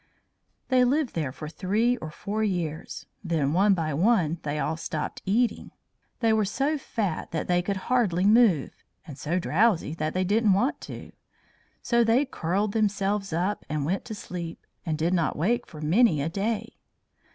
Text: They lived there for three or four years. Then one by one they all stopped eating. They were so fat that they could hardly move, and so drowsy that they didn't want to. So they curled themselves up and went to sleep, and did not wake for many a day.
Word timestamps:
They 0.69 0.83
lived 0.83 1.13
there 1.13 1.31
for 1.31 1.47
three 1.47 1.95
or 1.97 2.09
four 2.09 2.43
years. 2.43 3.05
Then 3.23 3.53
one 3.53 3.75
by 3.75 3.93
one 3.93 4.39
they 4.41 4.57
all 4.57 4.75
stopped 4.75 5.21
eating. 5.27 5.69
They 6.21 6.33
were 6.33 6.43
so 6.43 6.75
fat 6.79 7.29
that 7.29 7.47
they 7.47 7.61
could 7.61 7.77
hardly 7.85 8.25
move, 8.25 8.71
and 9.05 9.15
so 9.15 9.37
drowsy 9.37 9.93
that 9.93 10.15
they 10.15 10.23
didn't 10.23 10.53
want 10.53 10.81
to. 10.89 11.11
So 11.83 12.03
they 12.03 12.25
curled 12.25 12.71
themselves 12.71 13.31
up 13.31 13.63
and 13.69 13.85
went 13.85 14.03
to 14.05 14.15
sleep, 14.15 14.65
and 14.87 14.97
did 14.97 15.13
not 15.13 15.37
wake 15.37 15.67
for 15.67 15.81
many 15.81 16.19
a 16.19 16.29
day. 16.29 16.77